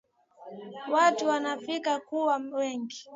[0.91, 3.03] Watu wanafika kuwa wengi